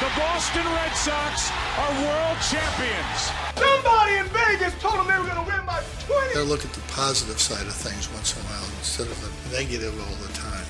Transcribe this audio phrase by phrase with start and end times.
[0.00, 3.32] The Boston Red Sox are world champions.
[3.56, 6.34] Somebody in Vegas told them they were going to win by 20.
[6.34, 9.56] They look at the positive side of things once in a while instead of the
[9.56, 10.64] negative all the time.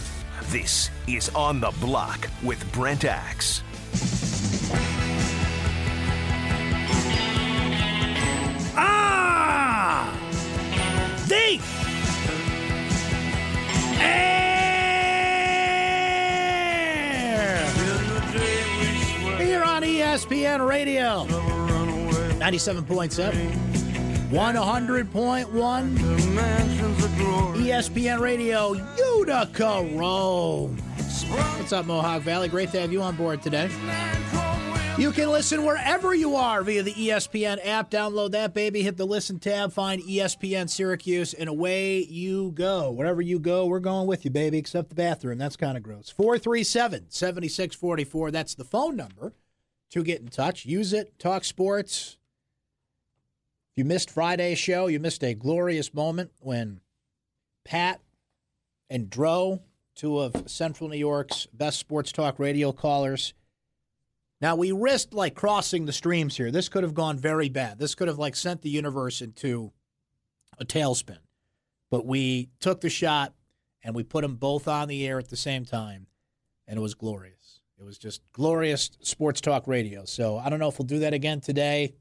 [0.45, 3.63] This is On the Block with Brent Axe.
[20.57, 21.27] Radio.
[22.39, 23.69] 97.7.
[24.31, 25.99] 100.1
[27.57, 30.79] ESPN Radio, Utica Rome.
[30.79, 32.49] What's up, Mohawk Valley?
[32.49, 33.69] Great to have you on board today.
[34.97, 37.91] You can listen wherever you are via the ESPN app.
[37.91, 38.83] Download that, baby.
[38.83, 42.91] Hit the listen tab, find ESPN Syracuse, and away you go.
[42.91, 45.37] Wherever you go, we're going with you, baby, except the bathroom.
[45.39, 46.09] That's kind of gross.
[46.11, 48.31] 437 7644.
[48.31, 49.35] That's the phone number
[49.91, 50.67] to get in touch.
[50.67, 51.19] Use it.
[51.19, 52.19] Talk sports
[53.73, 56.81] If you missed Friday's show, you missed a glorious moment when
[57.65, 58.01] Pat
[58.91, 59.61] and Dro,
[59.95, 63.35] two of Central New York's best sports talk radio callers.
[64.41, 66.51] Now we risked like crossing the streams here.
[66.51, 67.79] This could have gone very bad.
[67.79, 69.73] This could have like sent the universe into
[70.59, 71.19] a tailspin.
[71.91, 73.35] But we took the shot
[73.83, 76.07] and we put them both on the air at the same time,
[76.67, 77.38] and it was glorious.
[77.79, 80.05] It was just glorious sports talk radio.
[80.05, 81.95] So I don't know if we'll do that again today.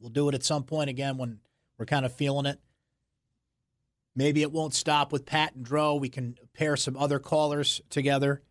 [0.00, 1.40] We'll do it at some point again when
[1.78, 2.58] we're kind of feeling it.
[4.14, 5.96] Maybe it won't stop with Pat and Dro.
[5.96, 8.42] We can pair some other callers together.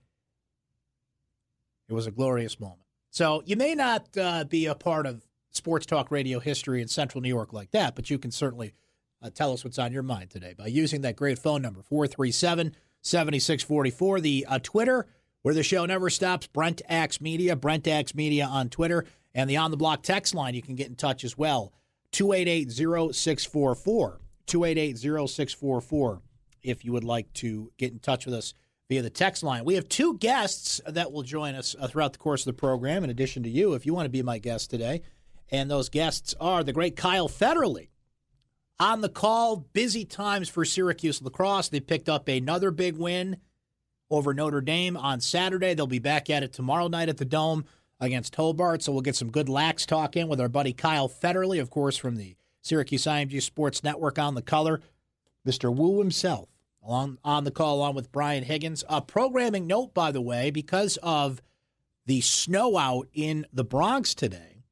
[1.90, 2.82] It was a glorious moment.
[3.10, 7.22] So you may not uh, be a part of sports talk radio history in central
[7.22, 8.74] New York like that, but you can certainly
[9.22, 12.76] uh, tell us what's on your mind today by using that great phone number, 437
[13.02, 14.20] 7644.
[14.20, 15.08] The uh, Twitter,
[15.46, 19.06] where the show never stops, Brent Axe Media, Brent Axe Media on Twitter.
[19.36, 21.72] And the on the block text line, you can get in touch as well.
[22.14, 24.22] 288 0644.
[24.48, 26.22] 288 0644
[26.64, 28.56] if you would like to get in touch with us
[28.90, 29.66] via the text line.
[29.66, 33.04] We have two guests that will join us uh, throughout the course of the program,
[33.04, 35.04] in addition to you, if you want to be my guest today.
[35.52, 37.90] And those guests are the great Kyle Federle.
[38.80, 41.70] On the call, busy times for Syracuse lacrosse.
[41.70, 43.38] They picked up another big win
[44.10, 45.74] over Notre Dame on Saturday.
[45.74, 47.66] They'll be back at it tomorrow night at the Dome
[48.00, 48.84] against Hobart.
[48.84, 51.98] So we'll get some good lax talk in with our buddy Kyle Federle, of course,
[51.98, 54.82] from the Syracuse IMG Sports Network on the color.
[55.48, 55.74] Mr.
[55.74, 56.50] Wu himself
[56.84, 58.84] along on the call along with Brian Higgins.
[58.90, 61.42] A programming note, by the way, because of
[62.06, 64.64] the snow out in the Bronx today,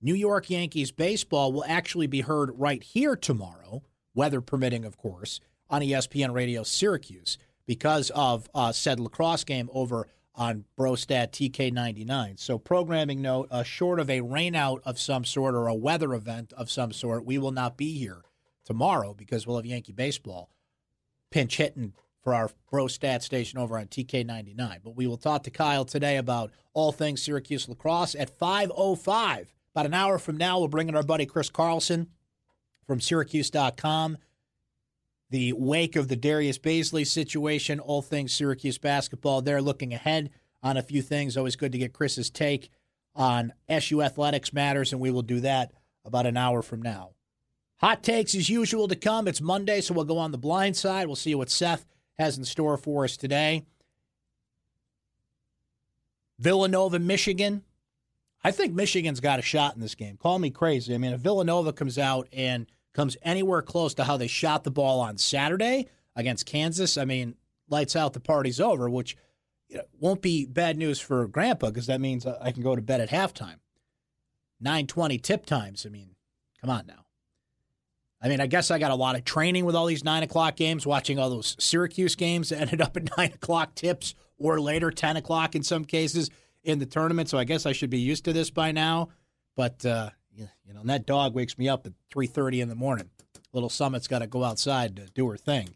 [0.00, 3.82] New York Yankees baseball will actually be heard right here tomorrow,
[4.14, 5.40] weather permitting, of course,
[5.70, 7.38] on ESPN Radio Syracuse
[7.72, 12.38] because of uh, said lacrosse game over on Brostat TK99.
[12.38, 16.52] So, programming note uh, short of a rainout of some sort or a weather event
[16.52, 18.24] of some sort, we will not be here
[18.66, 20.50] tomorrow because we'll have Yankee baseball
[21.30, 24.80] pinch hitting for our Brostat station over on TK99.
[24.84, 29.46] But we will talk to Kyle today about all things Syracuse lacrosse at 5.05.
[29.74, 32.08] About an hour from now, we'll bring in our buddy Chris Carlson
[32.86, 34.18] from Syracuse.com
[35.32, 39.40] the wake of the Darius Bazley situation, all things Syracuse basketball.
[39.40, 40.28] They're looking ahead
[40.62, 41.38] on a few things.
[41.38, 42.68] Always good to get Chris's take
[43.14, 45.72] on SU athletics matters, and we will do that
[46.04, 47.12] about an hour from now.
[47.78, 49.26] Hot takes as usual to come.
[49.26, 51.06] It's Monday, so we'll go on the blind side.
[51.06, 51.86] We'll see what Seth
[52.18, 53.64] has in store for us today.
[56.38, 57.62] Villanova, Michigan.
[58.44, 60.18] I think Michigan's got a shot in this game.
[60.18, 60.94] Call me crazy.
[60.94, 64.70] I mean, if Villanova comes out and– comes anywhere close to how they shot the
[64.70, 67.34] ball on Saturday against Kansas, I mean,
[67.68, 69.16] lights out, the party's over, which
[69.68, 72.82] you know, won't be bad news for Grandpa because that means I can go to
[72.82, 73.56] bed at halftime.
[74.60, 75.84] 920 tip times.
[75.86, 76.10] I mean,
[76.60, 77.06] come on now.
[78.20, 80.54] I mean, I guess I got a lot of training with all these nine o'clock
[80.54, 84.90] games, watching all those Syracuse games that ended up at nine o'clock tips or later,
[84.90, 86.30] 10 o'clock in some cases
[86.62, 87.28] in the tournament.
[87.28, 89.08] So I guess I should be used to this by now.
[89.56, 93.10] But uh, You know, and that dog wakes me up at 3:30 in the morning.
[93.52, 95.68] Little Summit's got to go outside to do her thing.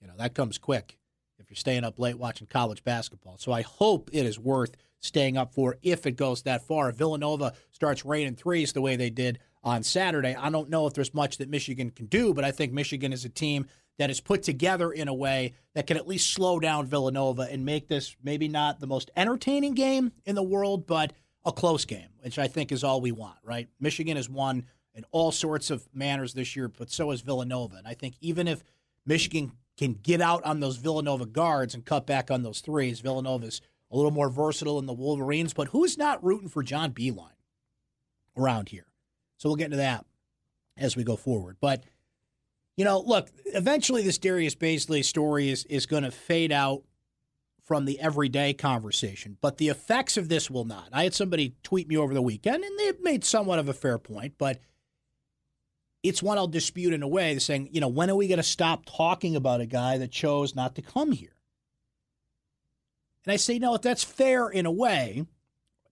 [0.00, 0.98] You know, that comes quick
[1.38, 3.38] if you're staying up late watching college basketball.
[3.38, 6.90] So I hope it is worth staying up for if it goes that far.
[6.90, 10.94] If Villanova starts raining threes the way they did on Saturday, I don't know if
[10.94, 13.66] there's much that Michigan can do, but I think Michigan is a team
[13.98, 17.64] that is put together in a way that can at least slow down Villanova and
[17.64, 21.12] make this maybe not the most entertaining game in the world, but
[21.44, 23.68] a close game, which I think is all we want, right?
[23.78, 24.64] Michigan has won
[24.94, 27.76] in all sorts of manners this year, but so has Villanova.
[27.76, 28.62] And I think even if
[29.06, 33.60] Michigan can get out on those Villanova guards and cut back on those threes, Villanova's
[33.90, 35.54] a little more versatile than the Wolverines.
[35.54, 37.30] But who's not rooting for John Beilein
[38.36, 38.86] around here?
[39.38, 40.04] So we'll get into that
[40.76, 41.56] as we go forward.
[41.60, 41.84] But
[42.76, 46.82] you know, look, eventually this Darius Bazley story is is going to fade out
[47.70, 50.88] from the everyday conversation, but the effects of this will not.
[50.92, 53.96] I had somebody tweet me over the weekend, and they made somewhat of a fair
[53.96, 54.58] point, but
[56.02, 58.42] it's one I'll dispute in a way, saying, you know, when are we going to
[58.42, 61.36] stop talking about a guy that chose not to come here?
[63.24, 65.24] And I say, no, that's fair in a way.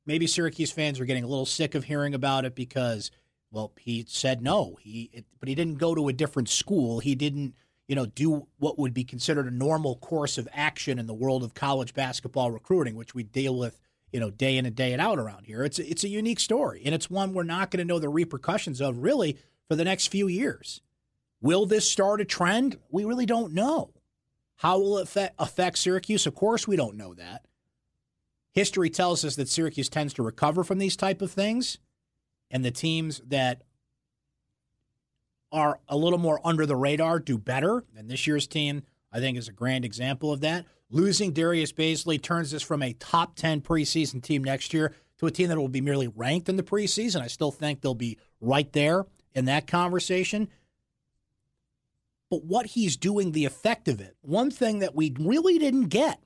[0.05, 3.13] Maybe Syracuse fans are getting a little sick of hearing about it because,
[3.53, 4.79] well, he said no.
[4.81, 6.99] He, it, but he didn't go to a different school.
[6.99, 7.55] He didn't
[7.88, 11.43] you know, do what would be considered a normal course of action in the world
[11.43, 13.81] of college basketball recruiting, which we deal with,
[14.12, 15.64] you know, day in and day out around here.
[15.64, 18.81] It's it's a unique story, and it's one we're not going to know the repercussions
[18.81, 20.82] of really for the next few years.
[21.40, 22.79] Will this start a trend?
[22.90, 23.91] We really don't know.
[24.56, 26.26] How will it affect Syracuse?
[26.26, 27.46] Of course, we don't know that.
[28.52, 31.79] History tells us that Syracuse tends to recover from these type of things,
[32.50, 33.62] and the teams that
[35.53, 37.85] are a little more under the radar do better.
[37.97, 40.67] And this year's team, I think, is a grand example of that.
[40.91, 45.31] Losing Darius Bazley turns this from a top 10 preseason team next year to a
[45.31, 47.21] team that will be merely ranked in the preseason.
[47.21, 49.05] I still think they'll be right there
[49.35, 50.49] in that conversation.
[52.31, 56.21] But what he's doing, the effect of it, one thing that we really didn't get,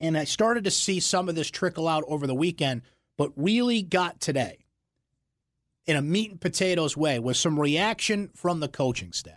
[0.00, 2.82] and I started to see some of this trickle out over the weekend,
[3.16, 4.61] but really got today
[5.86, 9.36] in a meat and potatoes way was some reaction from the coaching staff.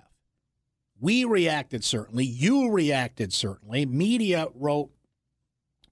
[1.00, 2.26] We reacted certainly.
[2.26, 3.86] You reacted certainly.
[3.86, 4.92] Media wrote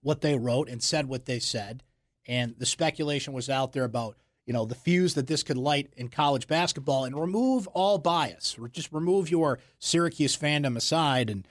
[0.01, 1.83] what they wrote and said what they said.
[2.25, 4.15] And the speculation was out there about,
[4.45, 8.57] you know, the fuse that this could light in college basketball and remove all bias.
[8.59, 11.47] Or just remove your Syracuse fandom aside and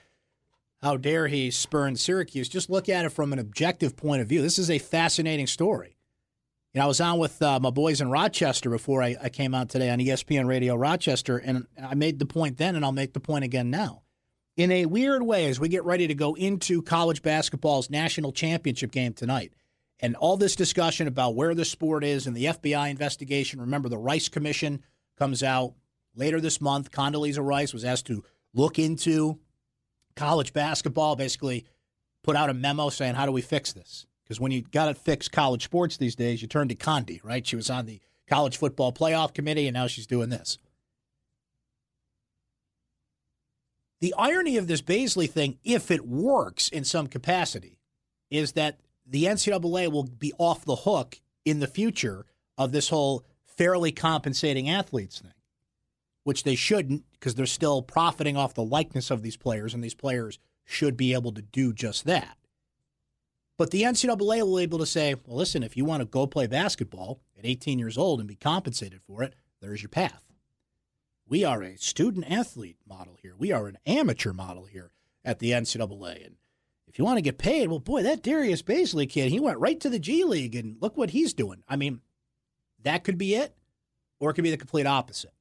[0.81, 2.49] how dare he spurn Syracuse.
[2.49, 4.41] Just look at it from an objective point of view.
[4.41, 5.92] This is a fascinating story.
[6.73, 9.53] You know, I was on with uh, my boys in Rochester before I, I came
[9.53, 13.13] out today on ESPN Radio Rochester, and I made the point then, and I'll make
[13.13, 14.01] the point again now.
[14.57, 18.91] In a weird way, as we get ready to go into college basketball's national championship
[18.91, 19.53] game tonight,
[19.99, 23.61] and all this discussion about where the sport is and the FBI investigation.
[23.61, 24.81] Remember, the Rice Commission
[25.15, 25.75] comes out
[26.15, 26.91] later this month.
[26.91, 29.37] Condoleezza Rice was asked to look into
[30.15, 31.65] college basketball, basically
[32.23, 34.07] put out a memo saying, How do we fix this?
[34.23, 37.45] Because when you got to fix college sports these days, you turn to Condi, right?
[37.45, 40.57] She was on the college football playoff committee, and now she's doing this.
[43.99, 47.79] The irony of this Bazley thing, if it works in some capacity,
[48.29, 52.25] is that the NCAA will be off the hook in the future
[52.57, 55.31] of this whole fairly compensating athletes thing,
[56.23, 59.93] which they shouldn't because they're still profiting off the likeness of these players, and these
[59.93, 62.37] players should be able to do just that.
[63.57, 66.25] But the NCAA will be able to say, well, listen, if you want to go
[66.25, 70.23] play basketball at 18 years old and be compensated for it, there's your path.
[71.27, 73.35] We are a student athlete model here.
[73.37, 74.91] We are an amateur model here
[75.23, 76.25] at the NCAA.
[76.25, 76.35] And
[76.87, 79.79] if you want to get paid, well, boy, that Darius Bazley kid, he went right
[79.79, 81.63] to the G League and look what he's doing.
[81.67, 82.01] I mean,
[82.81, 83.55] that could be it,
[84.19, 85.33] or it could be the complete opposite.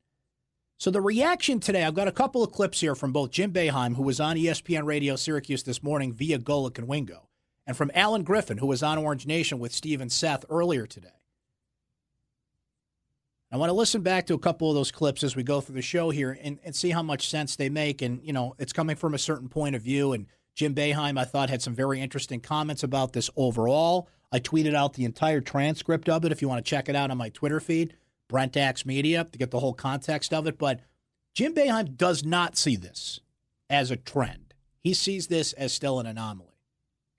[0.78, 3.96] So the reaction today, I've got a couple of clips here from both Jim Boeheim,
[3.96, 7.28] who was on ESPN Radio Syracuse this morning via Golic and Wingo,
[7.72, 11.08] and from Alan Griffin, who was on Orange Nation with Steve and Seth earlier today.
[13.50, 15.76] I want to listen back to a couple of those clips as we go through
[15.76, 18.02] the show here and, and see how much sense they make.
[18.02, 20.12] And, you know, it's coming from a certain point of view.
[20.12, 24.06] And Jim Boeheim, I thought, had some very interesting comments about this overall.
[24.30, 27.10] I tweeted out the entire transcript of it if you want to check it out
[27.10, 27.96] on my Twitter feed,
[28.28, 30.58] Brent Axe Media, to get the whole context of it.
[30.58, 30.80] But
[31.32, 33.20] Jim Boeheim does not see this
[33.70, 34.52] as a trend.
[34.78, 36.51] He sees this as still an anomaly.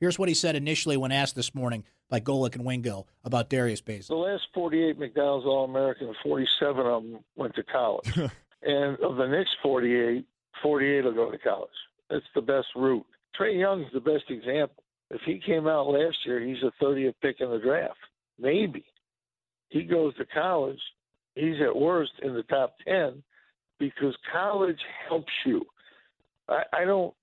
[0.04, 3.80] Here's what he said initially when asked this morning by Golic and Wingo about Darius
[3.80, 4.08] Bazley.
[4.08, 8.12] The last 48 McDonald's All American, 47 of them went to college.
[8.64, 10.26] and of the next 48,
[10.62, 11.70] 48 will go to college.
[12.10, 13.06] That's the best route.
[13.40, 14.84] Trae Young's the best example.
[15.10, 17.96] If he came out last year, he's a 30th pick in the draft.
[18.38, 18.84] Maybe.
[19.70, 20.82] He goes to college.
[21.36, 23.24] he's at worst in the top 10
[23.80, 25.62] because college helps you.
[26.50, 27.14] I, I don't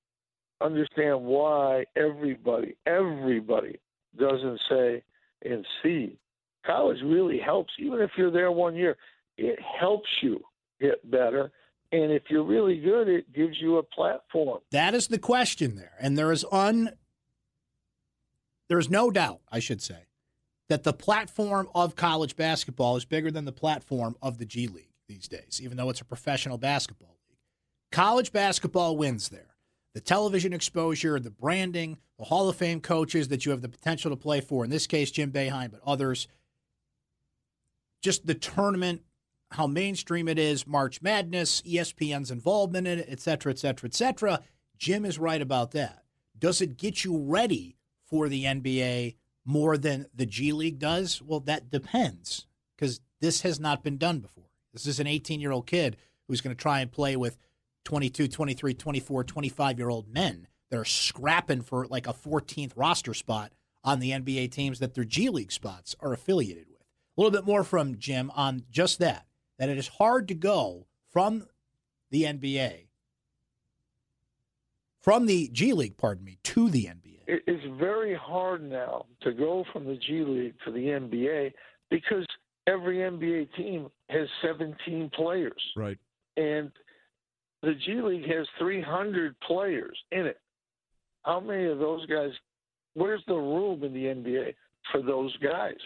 [0.61, 3.79] understand why everybody, everybody
[4.19, 5.03] doesn't say
[5.45, 6.19] and see.
[6.67, 8.97] College really helps, even if you're there one year.
[9.39, 10.41] It helps you
[10.81, 11.51] get better.
[11.93, 14.61] And if you're really good, it gives you a platform.
[14.71, 15.95] That is the question there.
[15.99, 16.91] And there is un
[18.69, 20.07] there is no doubt, I should say,
[20.69, 24.95] that the platform of college basketball is bigger than the platform of the G League
[25.09, 27.39] these days, even though it's a professional basketball league.
[27.91, 29.57] College basketball wins there.
[29.95, 34.11] The television exposure, the branding, the Hall of Fame coaches that you have the potential
[34.11, 36.29] to play for, in this case, Jim Boeheim, but others.
[38.01, 39.03] Just the tournament,
[39.51, 43.95] how mainstream it is, March Madness, ESPN's involvement in it, et cetera, et cetera, et
[43.95, 44.41] cetera.
[44.79, 46.05] Jim is right about that.
[46.39, 51.21] Does it get you ready for the NBA more than the G League does?
[51.21, 54.45] Well, that depends because this has not been done before.
[54.73, 55.97] This is an 18 year old kid
[56.29, 57.37] who's going to try and play with
[57.85, 63.15] 22, 23, 24, 25 year old men that are scrapping for like a 14th roster
[63.15, 66.81] spot on the NBA teams that their G League spots are affiliated with.
[67.17, 69.27] A little bit more from Jim on just that,
[69.59, 71.47] that it is hard to go from
[72.11, 72.87] the NBA,
[75.01, 79.65] from the G League, pardon me, to the NBA it's very hard now to go
[79.73, 81.53] from the G League to the NBA
[81.91, 82.27] because
[82.67, 85.63] every NBA team has 17 players.
[85.77, 85.99] Right.
[86.37, 86.71] And
[87.63, 90.41] the G League has 300 players in it.
[91.25, 92.31] How many of those guys?
[92.95, 94.55] Where's the room in the NBA
[94.91, 95.77] for those guys?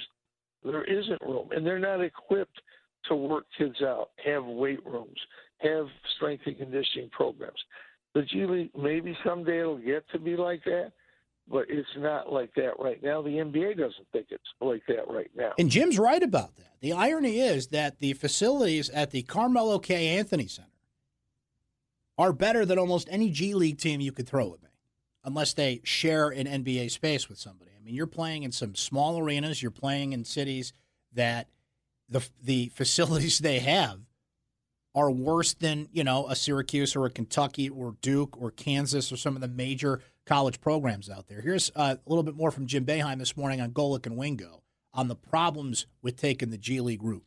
[0.64, 2.60] There isn't room, and they're not equipped
[3.08, 5.18] to work kids out, have weight rooms,
[5.58, 7.58] have strength and conditioning programs.
[8.14, 10.92] The G League, maybe someday it'll get to be like that,
[11.50, 13.20] but it's not like that right now.
[13.20, 15.52] The NBA doesn't think it's like that right now.
[15.58, 16.80] And Jim's right about that.
[16.80, 20.16] The irony is that the facilities at the Carmelo K.
[20.16, 20.68] Anthony Center
[22.16, 24.68] are better than almost any G League team you could throw at me,
[25.24, 27.72] unless they share an NBA space with somebody.
[27.76, 30.72] I mean, you're playing in some small arenas, you're playing in cities
[31.12, 31.48] that
[32.08, 34.00] the the facilities they have
[34.96, 39.16] are worse than, you know, a Syracuse or a Kentucky or Duke or Kansas or
[39.16, 41.40] some of the major– college programs out there.
[41.40, 44.62] Here's uh, a little bit more from Jim Boeheim this morning on Golic and Wingo
[44.92, 47.24] on the problems with taking the G League route.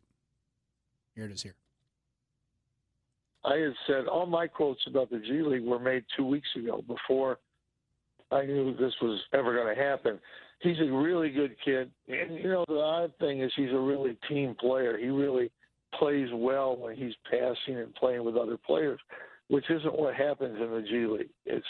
[1.16, 1.56] Here it is here.
[3.46, 6.84] I had said all my quotes about the G League were made two weeks ago
[6.88, 7.40] before
[8.32, 10.20] I knew this was ever going to happen.
[10.60, 11.92] He's a really good kid.
[12.08, 14.98] And, you know, the odd thing is he's a really team player.
[14.98, 15.52] He really
[15.98, 19.00] plays well when he's passing and playing with other players,
[19.50, 21.30] which isn't what happens in the G League.
[21.46, 21.66] It's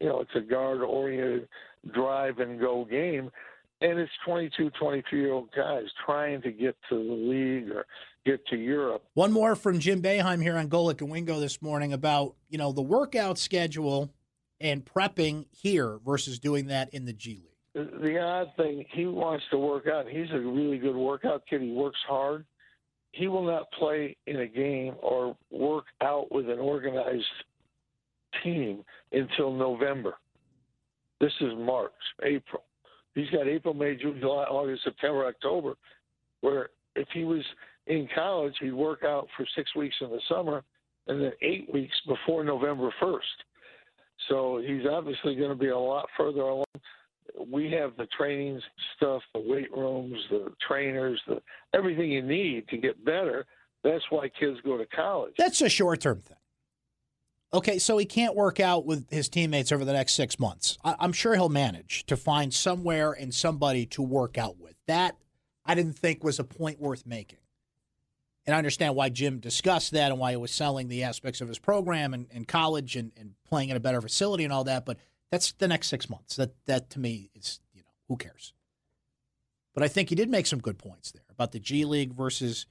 [0.00, 1.48] you know, it's a guard oriented
[1.92, 3.30] drive and go game.
[3.80, 7.86] And it's 22, 23 year old guys trying to get to the league or
[8.28, 9.02] get to Europe.
[9.14, 12.72] One more from Jim Boeheim here on Golic and Wingo this morning about, you know,
[12.72, 14.10] the workout schedule
[14.60, 17.44] and prepping here versus doing that in the G League.
[17.74, 20.06] The, the odd thing, he wants to work out.
[20.08, 21.62] He's a really good workout kid.
[21.62, 22.44] He works hard.
[23.12, 27.24] He will not play in a game or work out with an organized
[28.44, 30.14] team until November.
[31.20, 31.92] This is March,
[32.22, 32.62] April.
[33.14, 35.74] He's got April, May, June, July, August, September, October,
[36.42, 37.42] where if he was
[37.88, 40.62] in college, he'd work out for six weeks in the summer
[41.06, 43.18] and then eight weeks before November 1st.
[44.28, 46.64] So he's obviously going to be a lot further along.
[47.50, 48.60] We have the training
[48.96, 51.40] stuff, the weight rooms, the trainers, the
[51.74, 53.46] everything you need to get better.
[53.84, 55.34] That's why kids go to college.
[55.38, 56.36] That's a short term thing.
[57.54, 60.76] Okay, so he can't work out with his teammates over the next six months.
[60.84, 64.74] I- am sure he'll manage to find somewhere and somebody to work out with.
[64.86, 65.16] That
[65.64, 67.38] I didn't think was a point worth making.
[68.48, 71.48] And I understand why Jim discussed that and why he was selling the aspects of
[71.48, 74.86] his program and, and college and, and playing in a better facility and all that.
[74.86, 74.96] But
[75.30, 76.36] that's the next six months.
[76.36, 78.54] That that to me is, you know, who cares?
[79.74, 82.64] But I think he did make some good points there about the G League versus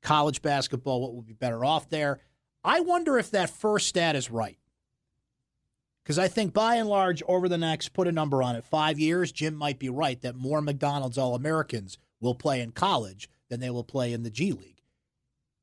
[0.00, 2.20] college basketball, what would be better off there.
[2.64, 4.56] I wonder if that first stat is right.
[6.02, 8.98] Because I think by and large, over the next, put a number on it, five
[8.98, 13.60] years, Jim might be right that more McDonald's All Americans will play in college than
[13.60, 14.75] they will play in the G League.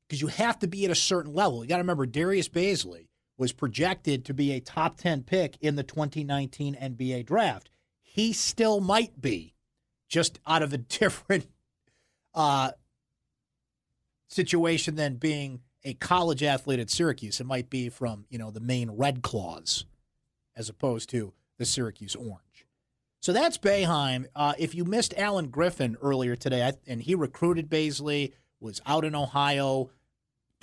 [0.06, 1.62] Because you have to be at a certain level.
[1.62, 5.76] You got to remember, Darius Bazley was projected to be a top 10 pick in
[5.76, 7.70] the 2019 NBA draft.
[8.02, 9.54] He still might be,
[10.08, 11.46] just out of a different
[12.34, 12.72] uh,
[14.28, 18.60] situation than being a college athlete at Syracuse, it might be from, you know, the
[18.60, 19.84] Maine Red Claws
[20.56, 22.66] as opposed to the Syracuse Orange.
[23.20, 24.26] So that's Boeheim.
[24.34, 29.14] Uh, if you missed Alan Griffin earlier today, and he recruited Bazley, was out in
[29.14, 29.90] Ohio,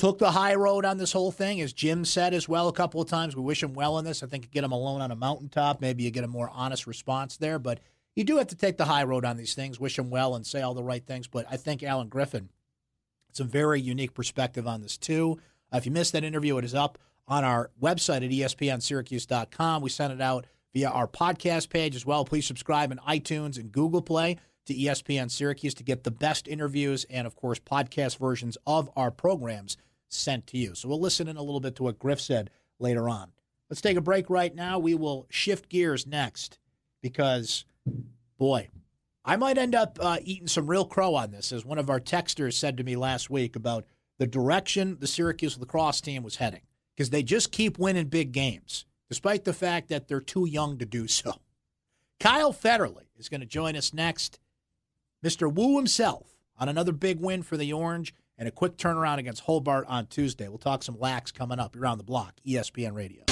[0.01, 2.99] took the high road on this whole thing, as Jim said as well a couple
[2.99, 3.35] of times.
[3.35, 4.23] We wish him well in this.
[4.23, 5.79] I think you get him alone on a mountaintop.
[5.79, 7.81] Maybe you get a more honest response there, but
[8.15, 10.43] you do have to take the high road on these things, wish him well, and
[10.43, 11.27] say all the right things.
[11.27, 12.49] But I think Alan Griffin,
[13.29, 15.37] it's a very unique perspective on this, too.
[15.71, 19.83] Uh, if you missed that interview, it is up on our website at espnsyracuse.com.
[19.83, 22.25] We sent it out via our podcast page as well.
[22.25, 27.05] Please subscribe in iTunes and Google Play to ESPN Syracuse to get the best interviews
[27.07, 29.77] and, of course, podcast versions of our programs
[30.13, 30.75] sent to you.
[30.75, 32.49] So we'll listen in a little bit to what Griff said
[32.79, 33.31] later on.
[33.69, 34.79] Let's take a break right now.
[34.79, 36.59] We will shift gears next
[37.01, 37.65] because,
[38.37, 38.69] boy,
[39.23, 41.99] I might end up uh, eating some real crow on this, as one of our
[41.99, 43.85] texters said to me last week about
[44.17, 46.61] the direction the Syracuse lacrosse team was heading
[46.95, 50.85] because they just keep winning big games, despite the fact that they're too young to
[50.85, 51.33] do so.
[52.19, 54.39] Kyle Federle is going to join us next.
[55.23, 55.51] Mr.
[55.51, 56.27] Wu himself
[56.57, 60.47] on another big win for the Orange and a quick turnaround against Hobart on Tuesday.
[60.47, 63.23] We'll talk some lax coming up around the block, ESPN Radio.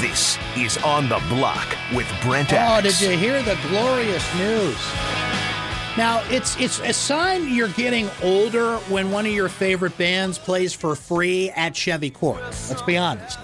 [0.00, 4.76] This is On the Block with Brent Oh, did you hear the glorious news?
[5.96, 10.74] Now, it's it's a sign you're getting older when one of your favorite bands plays
[10.74, 12.42] for free at Chevy Court.
[12.42, 13.38] Let's be honest.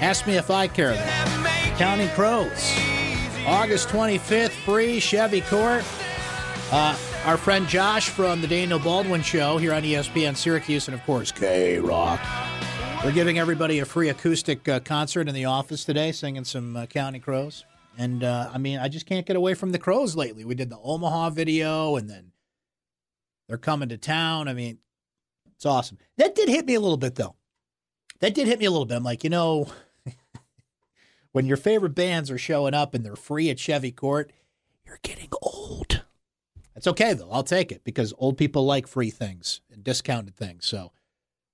[0.00, 0.94] Ask me if I care.
[1.76, 2.95] Counting Crows.
[3.46, 5.84] August 25th, free Chevy Court.
[6.72, 11.04] Uh, our friend Josh from the Daniel Baldwin Show here on ESPN Syracuse, and of
[11.04, 12.20] course, K Rock.
[13.04, 16.86] We're giving everybody a free acoustic uh, concert in the office today, singing some uh,
[16.86, 17.64] Counting Crows.
[17.96, 20.44] And uh, I mean, I just can't get away from the Crows lately.
[20.44, 22.32] We did the Omaha video, and then
[23.48, 24.48] they're coming to town.
[24.48, 24.78] I mean,
[25.54, 25.98] it's awesome.
[26.16, 27.36] That did hit me a little bit, though.
[28.18, 28.96] That did hit me a little bit.
[28.96, 29.68] I'm like, you know,
[31.36, 34.32] when your favorite bands are showing up and they're free at Chevy Court,
[34.86, 36.02] you're getting old.
[36.72, 37.30] That's okay, though.
[37.30, 40.64] I'll take it because old people like free things and discounted things.
[40.64, 40.92] So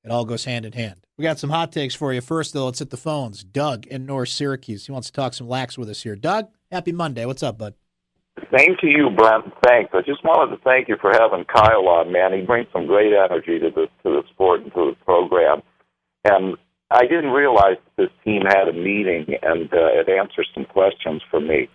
[0.04, 1.04] it all goes hand in hand.
[1.18, 2.20] We got some hot takes for you.
[2.20, 3.42] First, though, let's hit the phones.
[3.42, 4.87] Doug in North Syracuse.
[4.87, 6.14] He wants to talk some lax with us here.
[6.14, 7.26] Doug, happy Monday.
[7.26, 7.74] What's up, bud?
[8.57, 9.52] Same to you, Brent.
[9.64, 9.90] Thanks.
[9.94, 12.33] I just wanted to thank you for having Kyle on, man.
[12.33, 15.61] He brings some great energy to the to the sport and to the program.
[16.24, 16.57] And
[16.92, 21.40] I didn't realize this team had a meeting and uh, it answers some questions for
[21.40, 21.68] me.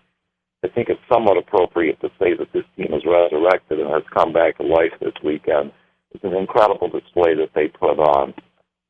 [0.64, 4.34] I think it's somewhat appropriate to say that this team is resurrected and has come
[4.34, 5.72] back to life this weekend.
[6.12, 8.34] It's an incredible display that they put on.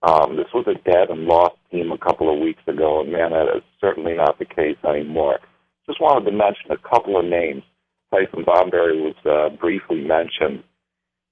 [0.04, 3.32] Um, this was a dead and lost team a couple of weeks ago, and man,
[3.32, 5.40] that is certainly not the case anymore.
[5.88, 7.64] Just wanted to mention a couple of names.
[8.12, 10.64] Tyson Bomberry was uh, briefly mentioned.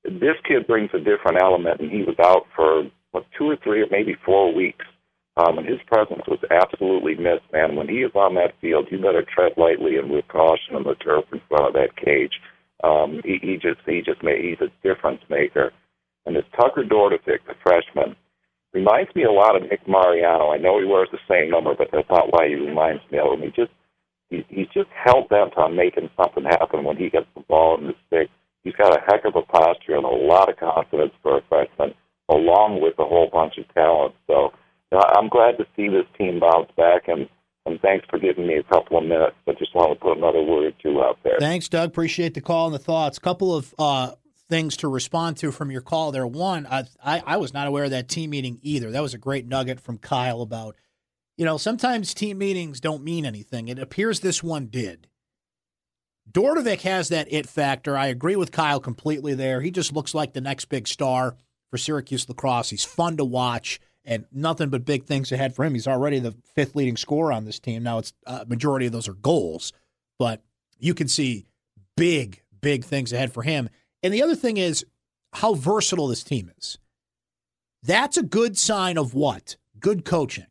[0.04, 2.84] This kid brings a different element, and he was out for
[3.16, 4.86] what, two or three or maybe four weeks.
[5.38, 7.76] Um, and his presence was absolutely missed, man.
[7.76, 10.96] When he is on that field, you better tread lightly and with caution on the
[10.96, 12.32] turf in front of that cage.
[12.84, 15.72] Um, he, he just he just made he's a difference maker.
[16.26, 18.16] And this Tucker Dordevic, the freshman,
[18.74, 20.52] reminds me a lot of Nick Mariano.
[20.52, 23.34] I know he wears the same number, but that's not why he reminds me of
[23.34, 23.42] him.
[23.42, 23.72] He just
[24.30, 27.88] he, he's just hell bent on making something happen when he gets the ball in
[27.88, 28.30] the stick.
[28.64, 31.94] He's got a heck of a posture and a lot of confidence for a freshman,
[32.30, 34.16] along with a whole bunch of talent.
[34.28, 34.52] So
[34.92, 37.28] uh, I'm glad to see this team bounce back, and,
[37.66, 39.36] and thanks for giving me a couple of minutes.
[39.48, 41.38] I just want to put another word or two out there.
[41.40, 41.90] Thanks, Doug.
[41.90, 43.20] Appreciate the call and the thoughts.
[43.20, 44.12] Couple of uh,
[44.50, 46.28] things to respond to from your call there.
[46.28, 48.92] One, I, I, I was not aware of that team meeting either.
[48.92, 50.76] That was a great nugget from Kyle about,
[51.38, 53.68] you know, sometimes team meetings don't mean anything.
[53.68, 55.08] It appears this one did.
[56.32, 57.98] Dordevic has that it factor.
[57.98, 59.62] I agree with Kyle completely there.
[59.62, 61.36] He just looks like the next big star
[61.76, 62.70] for Syracuse lacrosse.
[62.70, 65.74] He's fun to watch and nothing but big things ahead for him.
[65.74, 67.84] He's already the fifth leading scorer on this team.
[67.84, 69.74] Now, it's uh, majority of those are goals,
[70.18, 70.42] but
[70.80, 71.48] you can see
[71.98, 73.68] big, big things ahead for him.
[74.04, 74.86] And the other thing is
[75.34, 76.78] how versatile this team is.
[77.84, 79.58] That's a good sign of what?
[79.78, 80.48] Good coaching.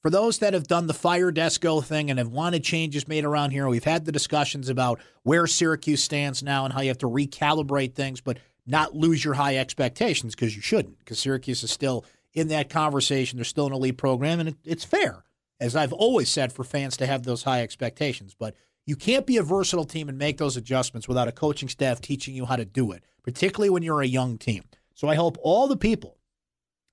[0.00, 3.50] For those that have done the fire Desko thing and have wanted changes made around
[3.50, 7.08] here, we've had the discussions about where Syracuse stands now and how you have to
[7.08, 8.38] recalibrate things, but
[8.68, 12.04] not lose your high expectations because you shouldn't, because Syracuse is still
[12.34, 13.38] in that conversation.
[13.38, 15.24] They're still an elite program, and it, it's fair,
[15.58, 18.34] as I've always said, for fans to have those high expectations.
[18.38, 18.54] But
[18.86, 22.34] you can't be a versatile team and make those adjustments without a coaching staff teaching
[22.34, 24.64] you how to do it, particularly when you're a young team.
[24.94, 26.18] So I hope all the people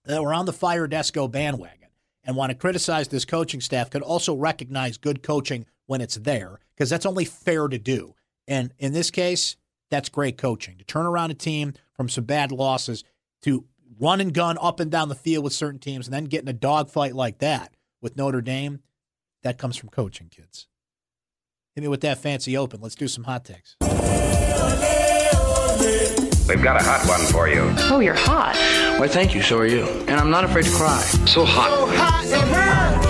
[0.05, 1.89] that were on the Fire Desko bandwagon
[2.23, 6.59] and want to criticize this coaching staff could also recognize good coaching when it's there,
[6.75, 8.15] because that's only fair to do.
[8.47, 9.55] And in this case,
[9.95, 13.05] that's great coaching to turn around a team from some bad losses
[13.41, 13.65] to
[13.99, 16.49] run and gun up and down the field with certain teams and then get in
[16.49, 18.81] a dogfight like that with Notre Dame.
[19.43, 20.67] That comes from coaching, kids.
[21.75, 22.81] Hit me with that fancy open.
[22.81, 23.77] Let's do some hot takes.
[26.47, 27.73] We've got a hot one for you.
[27.91, 28.55] Oh, you're hot.
[28.99, 29.41] Why, thank you.
[29.41, 29.85] So are you.
[29.85, 30.99] And I'm not afraid to cry.
[31.25, 31.69] So hot.
[31.69, 33.05] So hot it hurts.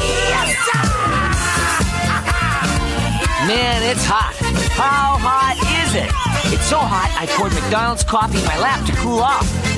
[3.48, 4.36] Man, it's hot.
[4.76, 5.65] How hot
[5.96, 6.12] is it?
[6.54, 9.46] It's so hot, I poured McDonald's coffee in my lap to cool off.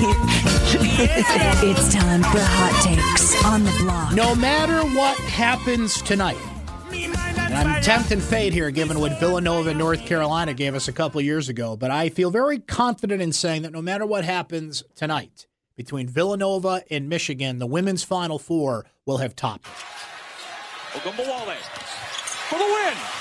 [1.62, 4.14] it's time for hot takes on the block.
[4.14, 6.38] No matter what happens tonight,
[6.92, 11.48] and I'm tempting fate here, given what Villanova, North Carolina gave us a couple years
[11.48, 16.08] ago, but I feel very confident in saying that no matter what happens tonight between
[16.08, 19.72] Villanova and Michigan, the women's Final Four will have topped it.
[20.98, 21.54] Ogunbowale
[22.48, 23.17] for the win.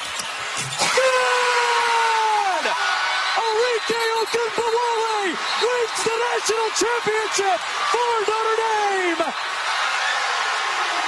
[4.27, 7.59] Ogunbowale wins the national championship
[7.91, 9.33] for Notre Dame.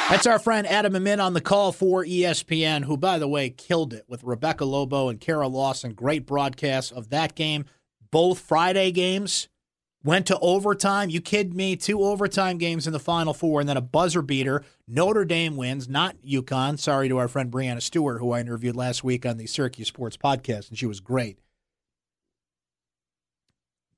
[0.10, 3.93] That's our friend Adam Amin on the call for ESPN, who, by the way, killed
[3.93, 5.93] it with Rebecca Lobo and Kara Lawson.
[5.93, 7.65] Great broadcast of that game.
[8.10, 9.49] Both Friday games
[10.03, 11.10] went to overtime.
[11.10, 11.75] You kid me?
[11.75, 14.63] Two overtime games in the Final Four, and then a buzzer beater.
[14.88, 16.79] Notre Dame wins, not UConn.
[16.79, 20.17] Sorry to our friend Breanna Stewart, who I interviewed last week on the Syracuse Sports
[20.17, 21.38] Podcast, and she was great.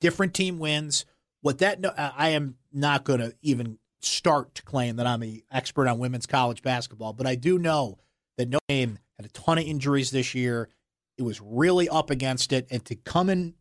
[0.01, 1.05] Different team wins.
[1.41, 5.87] What that I am not going to even start to claim that I'm an expert
[5.87, 7.97] on women's college basketball, but I do know
[8.37, 10.69] that Notre Dame had a ton of injuries this year.
[11.17, 13.53] It was really up against it, and to come in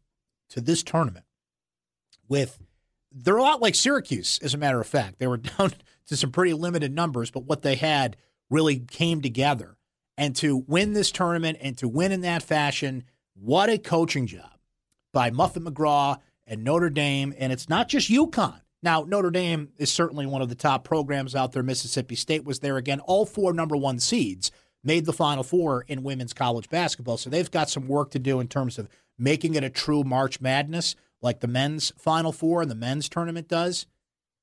[0.51, 1.27] to this tournament
[2.29, 2.59] with
[3.13, 5.19] they're a lot like Syracuse, as a matter of fact.
[5.19, 5.73] They were down
[6.07, 8.17] to some pretty limited numbers, but what they had
[8.49, 9.77] really came together.
[10.17, 14.59] And to win this tournament and to win in that fashion, what a coaching job
[15.13, 16.19] by Muffet McGraw
[16.51, 17.33] and Notre Dame.
[17.39, 18.61] And it's not just UConn.
[18.83, 21.63] Now, Notre Dame is certainly one of the top programs out there.
[21.63, 23.01] Mississippi State was there again.
[23.01, 24.51] All four number one seeds
[24.83, 27.19] made the Final Four in women's college basketball.
[27.19, 30.41] So they've got some work to do in terms of making it a true March
[30.41, 33.87] Madness like the men's Final Four and the men's tournament does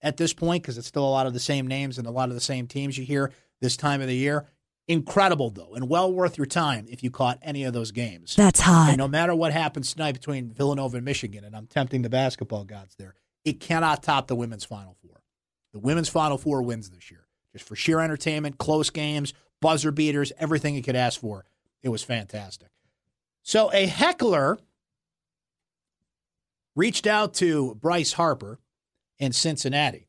[0.02, 2.30] at this point, because it's still a lot of the same names and a lot
[2.30, 4.46] of the same teams you hear this time of the year.
[4.88, 8.36] Incredible, though, and well worth your time if you caught any of those games.
[8.36, 8.90] That's hot.
[8.90, 12.64] And no matter what happens tonight between Villanova and Michigan, and I'm tempting the basketball
[12.64, 15.22] gods there, it cannot top the women's Final Four.
[15.74, 17.28] The women's Final Four wins this year.
[17.52, 21.46] Just for sheer entertainment, close games, buzzer beaters, everything you could ask for.
[21.84, 22.70] It was fantastic.
[23.44, 24.58] So a heckler
[26.76, 28.60] reached out to Bryce Harper
[29.20, 30.07] in Cincinnati,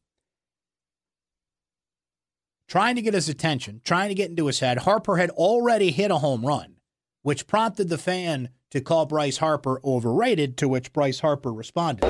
[2.68, 4.78] trying to get his attention, trying to get into his head.
[4.78, 6.76] Harper had already hit a home run,
[7.22, 12.02] which prompted the fan to call Bryce Harper overrated, to which Bryce Harper responded.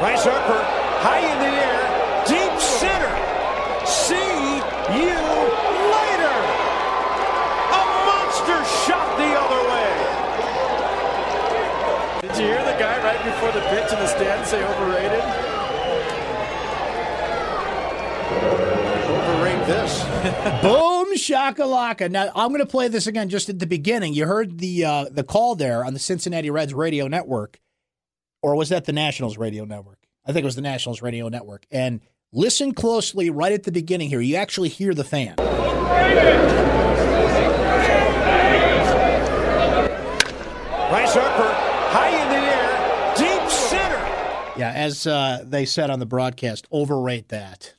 [0.00, 0.60] Bryce Harper,
[1.00, 1.78] high in the air,
[2.26, 3.14] deep center.
[3.86, 4.58] See
[4.98, 5.16] you
[5.94, 6.36] later.
[7.70, 9.94] A monster shot the other way.
[12.22, 15.24] Did you hear the guy right before the pitch in the stand say overrated?
[19.10, 20.04] Overrate this.
[20.62, 22.10] Boom shakalaka.
[22.10, 24.14] Now I'm going to play this again just at the beginning.
[24.14, 27.60] You heard the uh, the call there on the Cincinnati Reds radio network,
[28.42, 29.98] or was that the Nationals radio network?
[30.26, 31.66] I think it was the Nationals radio network.
[31.70, 32.00] And
[32.32, 34.20] listen closely right at the beginning here.
[34.20, 35.36] You actually hear the fan.
[40.94, 41.50] Bryce Harper,
[41.90, 42.70] high in the air,
[43.16, 43.98] deep center.
[44.56, 47.74] Yeah, as uh, they said on the broadcast, overrate that.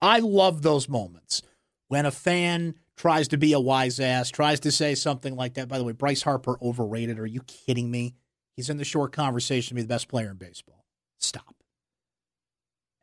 [0.00, 1.42] I love those moments
[1.88, 5.68] when a fan tries to be a wise ass, tries to say something like that.
[5.68, 7.18] By the way, Bryce Harper overrated.
[7.18, 8.14] Are you kidding me?
[8.56, 10.84] He's in the short conversation to be the best player in baseball.
[11.18, 11.54] Stop.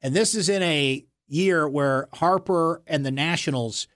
[0.01, 3.87] And this is in a year where Harper and the Nationals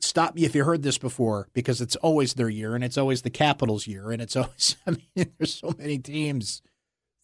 [0.00, 3.22] stop me if you heard this before because it's always their year and it's always
[3.22, 6.62] the Capitals' year and it's always I mean there's so many teams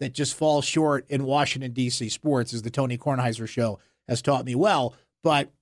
[0.00, 2.08] that just falls short in Washington D.C.
[2.08, 5.52] sports as the Tony Kornheiser show has taught me well, but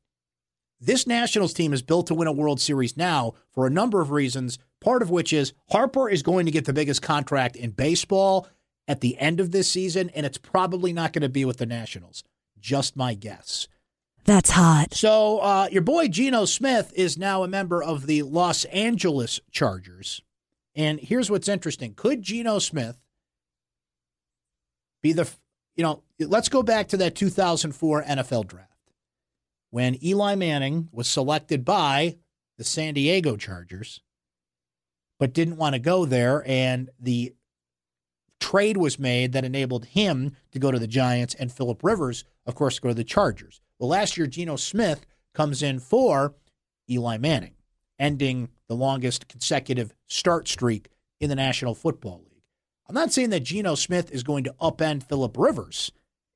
[0.81, 4.11] this Nationals team is built to win a World Series now for a number of
[4.11, 8.46] reasons, part of which is Harper is going to get the biggest contract in baseball
[8.87, 11.66] at the end of this season, and it's probably not going to be with the
[11.66, 12.22] Nationals.
[12.61, 13.68] Just my guess.
[14.25, 14.92] That's hot.
[14.92, 20.20] So, uh, your boy Geno Smith is now a member of the Los Angeles Chargers.
[20.75, 22.99] And here's what's interesting could Geno Smith
[25.07, 25.31] be the,
[25.77, 28.71] you know, let's go back to that 2004 NFL draft
[29.71, 32.16] when Eli Manning was selected by
[32.59, 34.01] the San Diego Chargers,
[35.19, 36.42] but didn't want to go there.
[36.47, 37.35] And the
[38.40, 42.55] trade was made that enabled him to go to the Giants and Philip Rivers, of
[42.55, 43.61] course, go to the Chargers.
[43.79, 46.35] Well, last year, Geno Smith comes in for
[46.90, 47.55] Eli Manning,
[47.99, 50.88] ending the longest consecutive start streak
[51.21, 52.36] in the National Football League.
[52.88, 55.90] I'm not saying that Geno Smith is going to upend Philip Rivers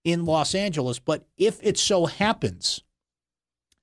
[0.05, 2.83] in Los Angeles, but if it so happens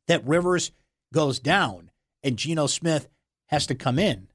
[0.08, 0.72] that Rivers
[1.14, 1.92] goes down
[2.24, 3.08] and Geno Smith
[3.48, 4.28] has to come in,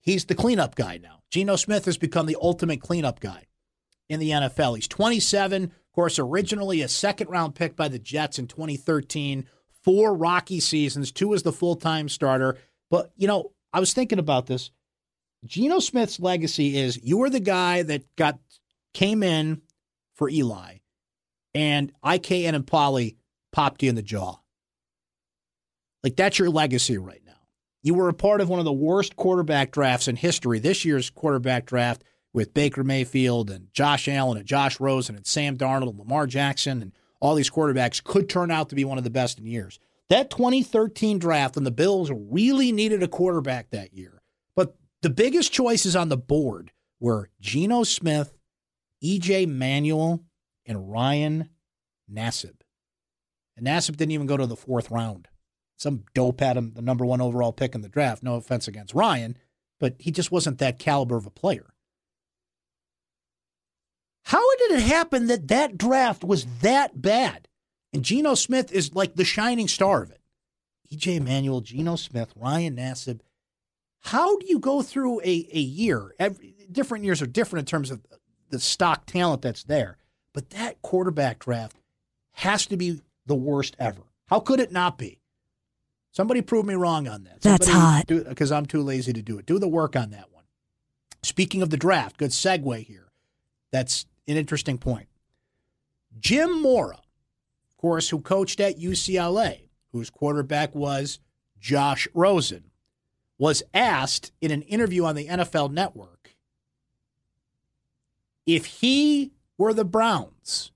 [0.00, 1.22] he's the cleanup guy now.
[1.30, 3.44] Geno Smith has become the ultimate cleanup guy
[4.08, 4.76] in the NFL.
[4.76, 9.46] He's 27, of course, originally a second round pick by the Jets in 2013,
[9.82, 12.56] four rocky seasons, two as the full time starter.
[12.90, 14.70] But, you know, I was thinking about this.
[15.44, 18.38] Geno Smith's legacy is you were the guy that got
[18.94, 19.62] came in
[20.14, 20.78] for Eli,
[21.54, 23.16] and IKN and Enemkpali
[23.52, 24.36] popped you in the jaw.
[26.02, 27.32] Like that's your legacy right now.
[27.82, 30.58] You were a part of one of the worst quarterback drafts in history.
[30.58, 35.56] This year's quarterback draft with Baker Mayfield and Josh Allen and Josh Rosen and Sam
[35.56, 39.04] Darnold and Lamar Jackson and all these quarterbacks could turn out to be one of
[39.04, 39.78] the best in years.
[40.08, 44.15] That 2013 draft when the Bills really needed a quarterback that year.
[45.02, 48.36] The biggest choices on the board were Geno Smith,
[49.04, 50.24] EJ Manuel,
[50.64, 51.50] and Ryan
[52.10, 52.60] Nassib.
[53.56, 55.28] And Nassib didn't even go to the fourth round.
[55.76, 58.22] Some dope had him the number one overall pick in the draft.
[58.22, 59.36] No offense against Ryan,
[59.78, 61.74] but he just wasn't that caliber of a player.
[64.24, 67.48] How did it happen that that draft was that bad?
[67.92, 70.20] And Geno Smith is like the shining star of it.
[70.92, 73.20] EJ Manuel, Geno Smith, Ryan Nassib.
[74.06, 76.14] How do you go through a, a year?
[76.20, 78.00] Every, different years are different in terms of
[78.50, 79.98] the stock talent that's there.
[80.32, 81.76] But that quarterback draft
[82.34, 84.02] has to be the worst ever.
[84.26, 85.18] How could it not be?
[86.12, 87.40] Somebody prove me wrong on that.
[87.40, 88.04] That's hot.
[88.06, 89.46] Because I'm too lazy to do it.
[89.46, 90.44] Do the work on that one.
[91.24, 93.10] Speaking of the draft, good segue here.
[93.72, 95.08] That's an interesting point.
[96.20, 101.18] Jim Mora, of course, who coached at UCLA, whose quarterback was
[101.58, 102.70] Josh Rosen,
[103.38, 106.34] was asked in an interview on the NFL network
[108.46, 110.70] if he were the Browns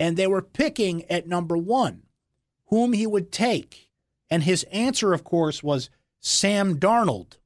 [0.00, 2.02] and they were picking at number one,
[2.66, 3.90] whom he would take.
[4.30, 7.36] And his answer, of course, was Sam Darnold.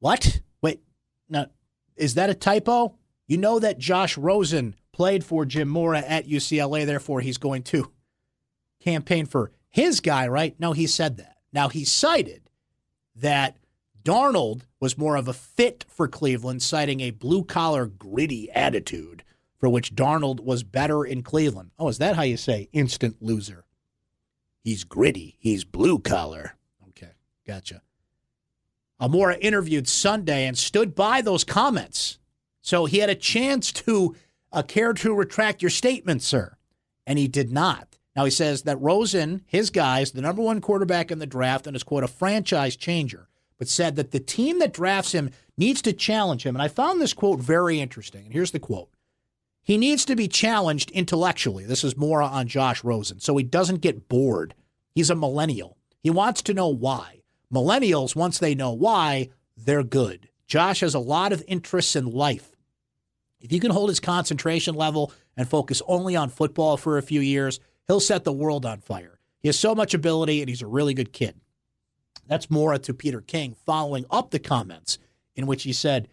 [0.00, 0.40] What?
[0.62, 0.82] Wait,
[1.28, 1.46] now,
[1.94, 2.96] is that a typo?
[3.26, 7.92] You know that Josh Rosen played for Jim Mora at UCLA, therefore he's going to
[8.80, 10.58] campaign for his guy, right?
[10.58, 11.35] No, he said that.
[11.56, 12.50] Now, he cited
[13.14, 13.56] that
[14.04, 19.24] Darnold was more of a fit for Cleveland, citing a blue collar, gritty attitude
[19.56, 21.70] for which Darnold was better in Cleveland.
[21.78, 23.64] Oh, is that how you say instant loser?
[24.64, 25.38] He's gritty.
[25.38, 26.56] He's blue collar.
[26.90, 27.12] Okay,
[27.46, 27.80] gotcha.
[29.00, 32.18] Amora interviewed Sunday and stood by those comments.
[32.60, 34.14] So he had a chance to
[34.52, 36.58] uh, care to retract your statement, sir,
[37.06, 37.95] and he did not.
[38.16, 41.66] Now he says that Rosen, his guy, is the number one quarterback in the draft
[41.66, 45.82] and is, quote, a franchise changer, but said that the team that drafts him needs
[45.82, 46.56] to challenge him.
[46.56, 48.24] And I found this quote very interesting.
[48.24, 48.88] And here's the quote
[49.62, 51.66] He needs to be challenged intellectually.
[51.66, 54.54] This is more on Josh Rosen, so he doesn't get bored.
[54.94, 55.76] He's a millennial.
[56.02, 57.20] He wants to know why.
[57.52, 60.30] Millennials, once they know why, they're good.
[60.46, 62.56] Josh has a lot of interests in life.
[63.40, 67.20] If you can hold his concentration level and focus only on football for a few
[67.20, 69.18] years, he'll set the world on fire.
[69.40, 71.40] He has so much ability and he's a really good kid.
[72.26, 74.98] That's Mora to Peter King following up the comments
[75.34, 76.08] in which he said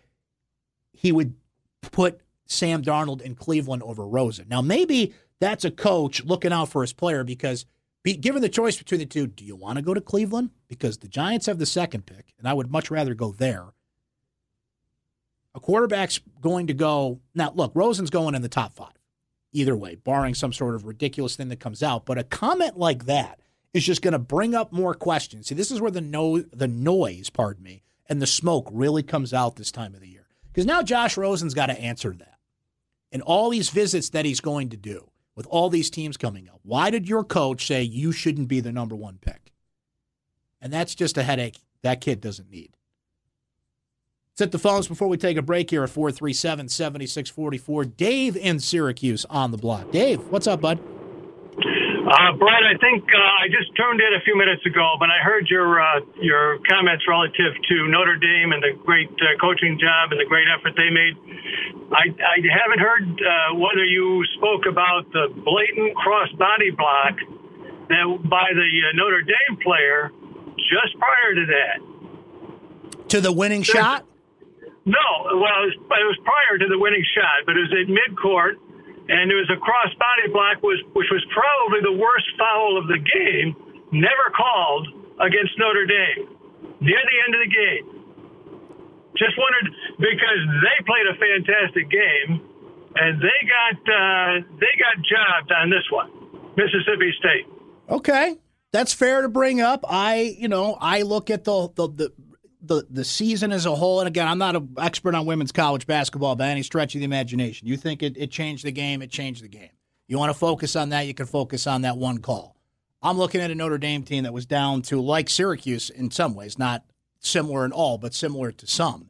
[0.91, 1.33] he would
[1.81, 4.47] put Sam Darnold in Cleveland over Rosen.
[4.47, 7.65] Now, maybe that's a coach looking out for his player because
[8.03, 10.51] be, given the choice between the two, do you want to go to Cleveland?
[10.67, 13.73] Because the Giants have the second pick, and I would much rather go there
[15.55, 17.51] a quarterback's going to go now.
[17.53, 18.93] Look, Rosen's going in the top five,
[19.53, 22.05] either way, barring some sort of ridiculous thing that comes out.
[22.05, 23.39] But a comment like that
[23.73, 25.47] is just going to bring up more questions.
[25.47, 29.33] See, this is where the no the noise, pardon me, and the smoke really comes
[29.33, 32.39] out this time of the year because now Josh Rosen's got to answer that,
[33.11, 36.59] and all these visits that he's going to do with all these teams coming up.
[36.63, 39.51] Why did your coach say you shouldn't be the number one pick?
[40.61, 42.77] And that's just a headache that kid doesn't need.
[44.35, 47.85] Set the phones before we take a break here at 437 7644.
[47.85, 49.91] Dave in Syracuse on the block.
[49.91, 50.79] Dave, what's up, bud?
[50.81, 55.21] Uh, Brett, I think uh, I just turned in a few minutes ago, but I
[55.21, 60.09] heard your uh, your comments relative to Notre Dame and the great uh, coaching job
[60.09, 61.13] and the great effort they made.
[61.93, 67.21] I, I haven't heard uh, whether you spoke about the blatant cross body block
[67.85, 70.09] that by the uh, Notre Dame player
[70.57, 73.09] just prior to that.
[73.09, 74.09] To the winning shot?
[74.85, 75.07] No,
[75.39, 78.59] well, it was, it was prior to the winning shot, but it was at midcourt,
[79.07, 82.91] and it was a cross body block, was, which was probably the worst foul of
[82.91, 83.55] the game,
[83.95, 84.87] never called
[85.23, 86.27] against Notre Dame
[86.83, 87.85] near the end of the game.
[89.15, 92.43] Just wondered because they played a fantastic game,
[92.95, 96.09] and they got uh, they got jobbed on this one,
[96.57, 97.45] Mississippi State.
[97.89, 98.35] Okay,
[98.71, 99.85] that's fair to bring up.
[99.87, 102.13] I, you know, I look at the the the,
[102.63, 105.86] the, the season as a whole, and again, I'm not an expert on women's college
[105.86, 107.67] basketball by any stretch of the imagination.
[107.67, 109.02] You think it, it changed the game?
[109.02, 109.69] It changed the game.
[110.08, 111.06] You want to focus on that?
[111.06, 112.56] You can focus on that one call.
[113.02, 116.36] I'm looking at a Notre Dame team that was down to like Syracuse in some
[116.36, 116.86] ways, not
[117.19, 119.10] similar in all, but similar to some.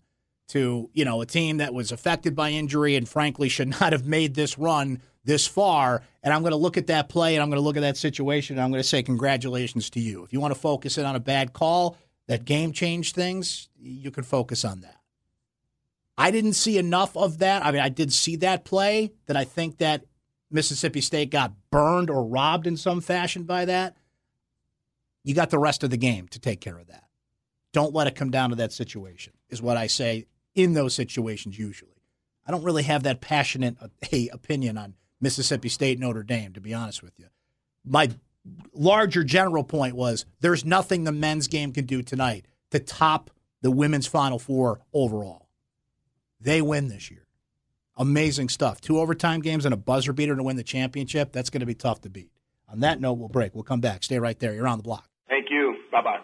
[0.49, 4.05] To you know, a team that was affected by injury and frankly should not have
[4.05, 6.01] made this run this far.
[6.23, 7.97] And I'm going to look at that play and I'm going to look at that
[7.97, 10.23] situation and I'm going to say congratulations to you.
[10.23, 14.11] If you want to focus in on a bad call that game changed things, you
[14.11, 14.97] can focus on that.
[16.17, 17.65] I didn't see enough of that.
[17.65, 20.05] I mean, I did see that play that I think that
[20.51, 23.97] Mississippi State got burned or robbed in some fashion by that.
[25.23, 27.05] You got the rest of the game to take care of that.
[27.71, 31.57] Don't let it come down to that situation, is what I say in those situations
[31.57, 31.89] usually.
[32.45, 33.77] I don't really have that passionate
[34.11, 37.27] a opinion on Mississippi State Notre Dame, to be honest with you.
[37.83, 38.11] My
[38.73, 43.29] larger general point was there's nothing the men's game can do tonight to top
[43.61, 45.47] the women's Final Four overall.
[46.39, 47.27] They win this year.
[47.95, 48.81] Amazing stuff.
[48.81, 51.31] Two overtime games and a buzzer beater to win the championship.
[51.31, 52.31] That's going to be tough to beat.
[52.67, 53.53] On that note, we'll break.
[53.53, 54.03] We'll come back.
[54.03, 54.53] Stay right there.
[54.53, 55.07] You're on the block.
[55.29, 55.75] Thank you.
[55.91, 56.19] Bye bye.